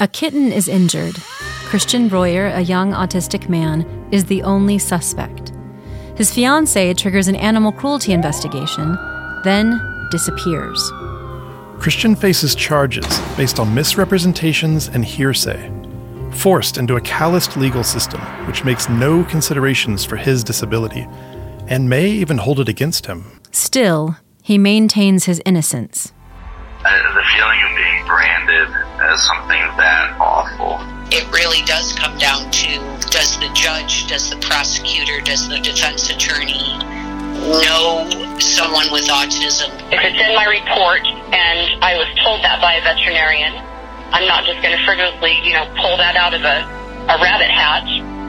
[0.00, 1.16] A kitten is injured.
[1.64, 5.50] Christian Breuer, a young autistic man, is the only suspect.
[6.14, 8.96] His fiancee triggers an animal cruelty investigation,
[9.42, 9.80] then
[10.12, 10.92] disappears.
[11.80, 13.04] Christian faces charges
[13.36, 15.68] based on misrepresentations and hearsay,
[16.30, 21.08] forced into a calloused legal system which makes no considerations for his disability
[21.66, 23.40] and may even hold it against him.
[23.50, 26.12] Still, he maintains his innocence.
[26.88, 28.68] The feeling of being branded
[29.04, 30.80] as something that awful.
[31.12, 32.80] It really does come down to
[33.12, 36.78] does the judge, does the prosecutor, does the defense attorney
[37.60, 38.08] know
[38.40, 39.68] someone with autism?
[39.92, 43.52] If it's in my report and I was told that by a veterinarian,
[44.12, 46.64] I'm not just going to frivolously, you know, pull that out of a,
[47.12, 47.84] a rabbit hat.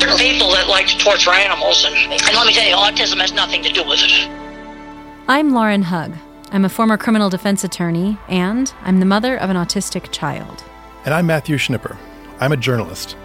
[0.00, 3.20] There are people that like to torture animals, and, and let me tell you, autism
[3.20, 4.28] has nothing to do with it.
[5.28, 6.14] I'm Lauren Hug.
[6.52, 10.64] I'm a former criminal defense attorney, and I'm the mother of an autistic child.
[11.04, 11.96] And I'm Matthew Schnipper.
[12.40, 13.16] I'm a journalist.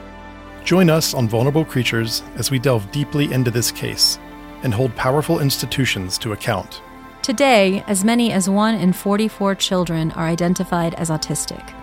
[0.64, 4.20] Join us on Vulnerable Creatures as we delve deeply into this case
[4.62, 6.84] and hold powerful institutions to account.
[7.24, 11.74] Today, as many as 1 in 44 children are identified as autistic.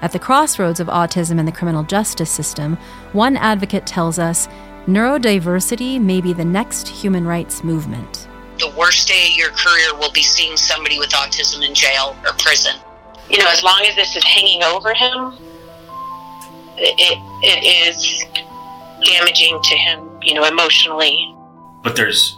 [0.00, 2.78] At the crossroads of autism and the criminal justice system,
[3.12, 4.46] one advocate tells us
[4.86, 10.12] neurodiversity may be the next human rights movement the worst day of your career will
[10.12, 12.76] be seeing somebody with autism in jail or prison.
[13.28, 15.32] You know, as long as this is hanging over him,
[16.76, 18.24] it, it is
[19.04, 21.34] damaging to him, you know, emotionally.
[21.82, 22.36] But there's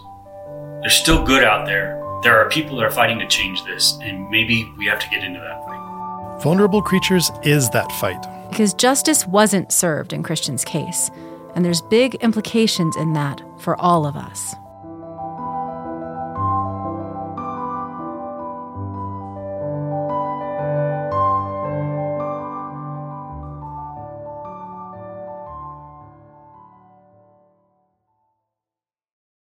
[0.81, 2.03] there's still good out there.
[2.23, 5.23] There are people that are fighting to change this, and maybe we have to get
[5.23, 6.43] into that fight.
[6.43, 8.25] Vulnerable Creatures is that fight.
[8.51, 11.11] Because justice wasn't served in Christian's case,
[11.55, 14.55] and there's big implications in that for all of us.